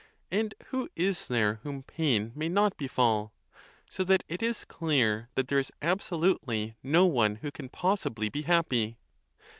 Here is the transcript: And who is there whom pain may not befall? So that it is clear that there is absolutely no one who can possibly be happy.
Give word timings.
And 0.31 0.55
who 0.69 0.89
is 0.95 1.27
there 1.27 1.59
whom 1.61 1.83
pain 1.83 2.31
may 2.33 2.49
not 2.49 2.75
befall? 2.75 3.35
So 3.87 4.03
that 4.05 4.23
it 4.27 4.41
is 4.41 4.63
clear 4.65 5.29
that 5.35 5.47
there 5.47 5.59
is 5.59 5.71
absolutely 5.79 6.75
no 6.81 7.05
one 7.05 7.35
who 7.35 7.51
can 7.51 7.69
possibly 7.69 8.27
be 8.27 8.41
happy. 8.41 8.97